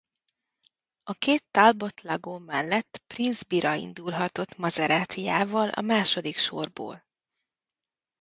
A 1.03 1.13
két 1.13 1.43
Talbot-Lago 1.51 2.39
mellett 2.39 3.03
Prince 3.07 3.43
Bira 3.47 3.73
indulhatott 3.75 4.57
Maseratijával 4.57 5.69
a 5.69 5.81
második 5.81 6.37
sorból. 6.37 7.03